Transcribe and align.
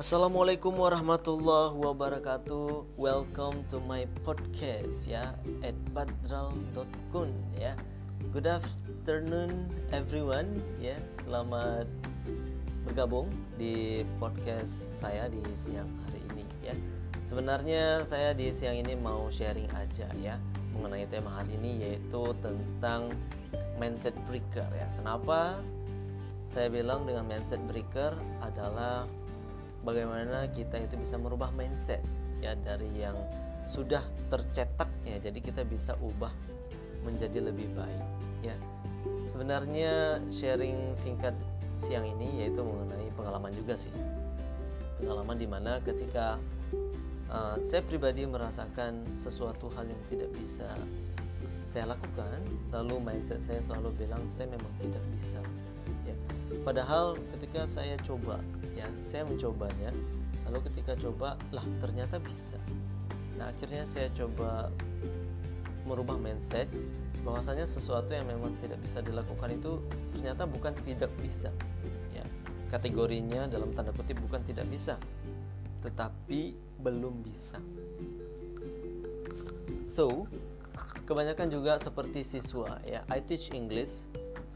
Assalamualaikum 0.00 0.80
warahmatullahi 0.80 1.76
wabarakatuh. 1.76 2.96
Welcome 2.96 3.68
to 3.68 3.84
my 3.84 4.08
podcast 4.24 5.04
ya 5.04 5.36
at 5.60 5.76
badral.kun 5.92 7.28
ya. 7.52 7.76
Good 8.32 8.48
afternoon 8.48 9.68
everyone 9.92 10.64
ya. 10.80 10.96
Selamat 11.20 11.84
bergabung 12.88 13.28
di 13.60 14.00
podcast 14.16 14.72
saya 14.96 15.28
di 15.28 15.44
siang 15.60 15.92
hari 16.08 16.24
ini 16.32 16.48
ya. 16.64 16.72
Sebenarnya 17.28 18.00
saya 18.08 18.32
di 18.32 18.48
siang 18.56 18.80
ini 18.80 18.96
mau 18.96 19.28
sharing 19.28 19.68
aja 19.76 20.08
ya 20.16 20.40
mengenai 20.80 21.12
tema 21.12 21.44
hari 21.44 21.60
ini 21.60 21.76
yaitu 21.76 22.32
tentang 22.40 23.12
mindset 23.76 24.16
breaker 24.32 24.64
ya. 24.72 24.88
Kenapa 24.96 25.60
saya 26.56 26.72
bilang 26.72 27.04
dengan 27.04 27.28
mindset 27.28 27.60
breaker 27.68 28.16
adalah 28.40 29.04
bagaimana 29.84 30.48
kita 30.52 30.80
itu 30.80 30.94
bisa 31.00 31.16
merubah 31.16 31.48
mindset 31.56 32.00
ya 32.40 32.56
dari 32.56 32.88
yang 33.00 33.16
sudah 33.70 34.02
tercetak 34.28 34.90
ya 35.06 35.16
jadi 35.22 35.38
kita 35.38 35.62
bisa 35.62 35.94
ubah 36.02 36.32
menjadi 37.06 37.48
lebih 37.48 37.70
baik 37.76 38.04
ya. 38.44 38.56
Sebenarnya 39.32 40.20
sharing 40.28 40.92
singkat 41.00 41.32
siang 41.80 42.04
ini 42.04 42.44
yaitu 42.44 42.60
mengenai 42.60 43.08
pengalaman 43.16 43.52
juga 43.56 43.78
sih. 43.78 43.92
Pengalaman 45.00 45.36
di 45.40 45.48
mana 45.48 45.80
ketika 45.80 46.36
uh, 47.32 47.56
saya 47.64 47.80
pribadi 47.86 48.28
merasakan 48.28 49.00
sesuatu 49.22 49.72
hal 49.72 49.88
yang 49.88 50.02
tidak 50.12 50.30
bisa 50.36 50.68
saya 51.70 51.94
lakukan 51.94 52.42
lalu 52.74 52.98
mindset 52.98 53.38
saya 53.46 53.62
selalu 53.62 53.94
bilang 53.94 54.18
saya 54.34 54.50
memang 54.50 54.74
tidak 54.82 55.04
bisa 55.14 55.38
ya 56.02 56.14
padahal 56.62 57.16
ketika 57.36 57.64
saya 57.64 57.96
coba 58.04 58.40
ya 58.76 58.86
saya 59.06 59.24
mencobanya 59.24 59.92
lalu 60.48 60.66
ketika 60.72 60.98
coba 60.98 61.38
lah 61.54 61.62
ternyata 61.78 62.18
bisa. 62.18 62.58
Nah 63.38 63.54
akhirnya 63.54 63.86
saya 63.88 64.10
coba 64.12 64.68
merubah 65.86 66.18
mindset 66.18 66.66
bahwasanya 67.22 67.68
sesuatu 67.68 68.10
yang 68.10 68.26
memang 68.26 68.56
tidak 68.64 68.80
bisa 68.82 68.98
dilakukan 69.04 69.56
itu 69.56 69.78
ternyata 70.16 70.44
bukan 70.44 70.74
tidak 70.82 71.12
bisa 71.22 71.54
ya. 72.10 72.24
Kategorinya 72.68 73.46
dalam 73.46 73.70
tanda 73.72 73.94
kutip 73.94 74.18
bukan 74.18 74.42
tidak 74.44 74.66
bisa 74.68 74.98
tetapi 75.80 76.58
belum 76.82 77.24
bisa. 77.24 77.56
So 79.88 80.26
kebanyakan 81.06 81.50
juga 81.50 81.78
seperti 81.78 82.26
siswa 82.26 82.78
ya. 82.82 83.06
I 83.06 83.22
teach 83.22 83.54
English 83.54 84.06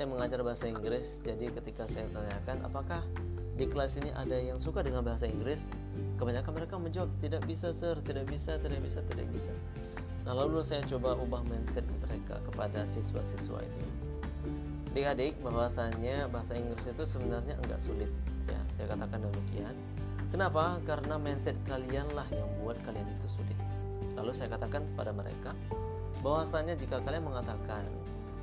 saya 0.00 0.08
mengajar 0.08 0.40
bahasa 0.40 0.64
Inggris. 0.64 1.20
Jadi 1.20 1.52
ketika 1.60 1.84
saya 1.84 2.08
tanyakan 2.08 2.64
apakah 2.64 3.04
di 3.60 3.68
kelas 3.68 4.00
ini 4.00 4.08
ada 4.16 4.32
yang 4.32 4.56
suka 4.56 4.80
dengan 4.80 5.04
bahasa 5.04 5.28
Inggris? 5.28 5.68
Kebanyakan 6.16 6.56
mereka 6.56 6.80
menjawab 6.80 7.12
tidak 7.20 7.44
bisa 7.44 7.68
sir. 7.68 8.00
Tidak 8.00 8.24
bisa 8.24 8.56
tidak 8.64 8.80
bisa 8.80 9.04
tidak 9.12 9.28
bisa. 9.28 9.52
Nah 10.24 10.32
lalu 10.32 10.64
saya 10.64 10.80
coba 10.88 11.20
ubah 11.20 11.44
mindset 11.44 11.84
mereka 12.00 12.40
kepada 12.48 12.88
siswa-siswa 12.88 13.60
itu 13.60 13.84
adik-adik 14.88 15.36
bahwasannya 15.44 16.32
bahasa 16.32 16.56
Inggris 16.56 16.80
itu 16.88 17.04
sebenarnya 17.04 17.60
enggak 17.60 17.84
sulit. 17.84 18.08
Ya 18.48 18.56
saya 18.72 18.96
katakan 18.96 19.20
demikian. 19.20 19.76
Kenapa? 20.32 20.80
Karena 20.88 21.20
mindset 21.20 21.60
kalian 21.68 22.08
lah 22.16 22.24
yang 22.32 22.48
buat 22.64 22.80
kalian 22.88 23.04
itu 23.04 23.36
sulit. 23.36 23.58
Lalu 24.16 24.32
saya 24.32 24.48
katakan 24.48 24.80
pada 24.96 25.12
mereka 25.12 25.52
bahwasanya 26.24 26.72
jika 26.80 27.04
kalian 27.04 27.28
mengatakan 27.28 27.84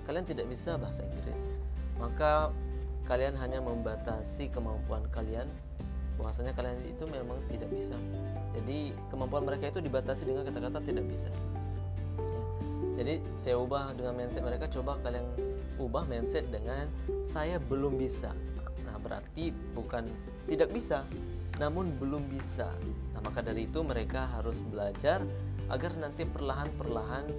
kalian 0.07 0.23
tidak 0.23 0.47
bisa 0.47 0.79
bahasa 0.79 1.03
Inggris 1.03 1.57
maka 1.97 2.53
kalian 3.09 3.33
hanya 3.39 3.59
membatasi 3.63 4.51
kemampuan 4.53 5.03
kalian. 5.09 5.49
Bahwasanya 6.17 6.53
kalian 6.57 6.81
itu 6.81 7.05
memang 7.13 7.37
tidak 7.45 7.69
bisa. 7.69 7.93
Jadi 8.57 8.93
kemampuan 9.13 9.45
mereka 9.45 9.69
itu 9.69 9.79
dibatasi 9.81 10.25
dengan 10.25 10.49
kata-kata 10.49 10.81
tidak 10.81 11.05
bisa. 11.05 11.29
Ya. 11.29 12.41
jadi 12.97 13.13
saya 13.37 13.61
ubah 13.61 13.93
dengan 13.93 14.17
mindset 14.17 14.41
mereka 14.41 14.65
coba 14.73 14.97
kalian 15.05 15.21
ubah 15.77 16.09
mindset 16.09 16.49
dengan 16.49 16.89
saya 17.29 17.61
belum 17.61 18.01
bisa. 18.01 18.33
Nah 18.89 18.97
berarti 18.97 19.53
bukan 19.77 20.09
tidak 20.49 20.73
bisa 20.73 21.05
namun 21.61 21.93
belum 22.01 22.25
bisa. 22.33 22.73
Nah 23.13 23.21
maka 23.21 23.45
dari 23.45 23.69
itu 23.69 23.85
mereka 23.85 24.25
harus 24.33 24.57
belajar 24.73 25.21
agar 25.69 25.91
nanti 26.01 26.25
perlahan-perlahan 26.25 27.29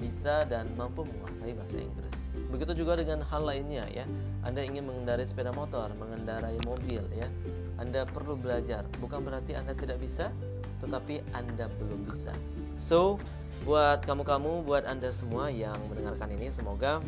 bisa 0.00 0.48
dan 0.48 0.72
mampu 0.80 1.04
menguasai 1.04 1.52
bahasa 1.52 1.76
Inggris 1.76 2.13
Begitu 2.54 2.86
juga 2.86 2.94
dengan 2.94 3.18
hal 3.26 3.42
lainnya 3.42 3.82
ya. 3.90 4.06
Anda 4.46 4.62
ingin 4.62 4.86
mengendarai 4.86 5.26
sepeda 5.26 5.50
motor, 5.58 5.90
mengendarai 5.98 6.54
mobil 6.62 7.02
ya. 7.10 7.26
Anda 7.82 8.06
perlu 8.06 8.38
belajar. 8.38 8.86
Bukan 9.02 9.26
berarti 9.26 9.58
Anda 9.58 9.74
tidak 9.74 9.98
bisa, 9.98 10.30
tetapi 10.78 11.26
Anda 11.34 11.66
belum 11.82 12.06
bisa. 12.14 12.30
So, 12.78 13.18
buat 13.66 14.06
kamu-kamu, 14.06 14.62
buat 14.62 14.86
Anda 14.86 15.10
semua 15.10 15.50
yang 15.50 15.74
mendengarkan 15.90 16.30
ini 16.38 16.54
semoga 16.54 17.02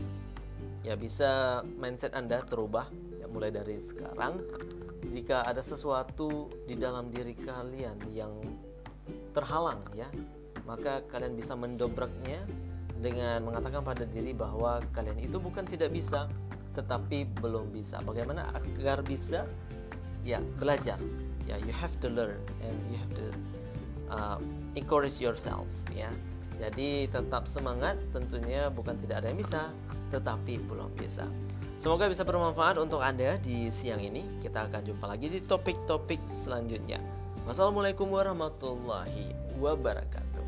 ya 0.83 0.99
bisa 0.99 1.63
mindset 1.79 2.15
Anda 2.15 2.43
terubah 2.43 2.91
ya 3.23 3.31
mulai 3.31 3.55
dari 3.55 3.79
sekarang. 3.79 4.43
Jika 5.15 5.47
ada 5.47 5.63
sesuatu 5.63 6.51
di 6.67 6.75
dalam 6.75 7.15
diri 7.15 7.39
kalian 7.39 8.03
yang 8.11 8.35
terhalang 9.31 9.79
ya, 9.95 10.11
maka 10.67 11.07
kalian 11.07 11.39
bisa 11.39 11.55
mendobraknya 11.55 12.43
dengan 13.01 13.45
mengatakan 13.45 13.85
pada 13.85 14.05
diri 14.09 14.33
bahwa 14.33 14.81
kalian 14.97 15.21
itu 15.21 15.37
bukan 15.37 15.65
tidak 15.69 15.93
bisa 15.93 16.31
tetapi 16.77 17.25
belum 17.41 17.73
bisa. 17.73 18.05
Bagaimana 18.05 18.45
agar 18.53 19.01
bisa? 19.01 19.49
Ya, 20.23 20.45
belajar. 20.61 21.01
Ya, 21.49 21.57
you 21.63 21.73
have 21.73 21.95
to 22.05 22.13
learn 22.13 22.37
and 22.61 22.77
you 22.93 22.97
have 23.01 23.13
to 23.17 23.27
uh, 24.13 24.39
encourage 24.77 25.17
yourself 25.17 25.65
ya. 25.95 26.13
Jadi 26.57 27.09
tetap 27.13 27.45
semangat, 27.49 28.01
tentunya 28.17 28.73
bukan 28.73 28.97
tidak 29.05 29.25
ada 29.25 29.29
yang 29.33 29.41
bisa, 29.41 29.63
tetapi 30.09 30.57
belum 30.65 30.89
bisa. 30.97 31.29
Semoga 31.77 32.09
bisa 32.09 32.25
bermanfaat 32.25 32.81
untuk 32.81 33.05
Anda 33.05 33.37
di 33.37 33.69
siang 33.69 34.01
ini. 34.01 34.25
Kita 34.41 34.65
akan 34.65 34.81
jumpa 34.89 35.05
lagi 35.05 35.29
di 35.29 35.45
topik-topik 35.45 36.21
selanjutnya. 36.25 36.97
Wassalamualaikum 37.45 38.09
warahmatullahi 38.09 39.37
wabarakatuh. 39.61 40.46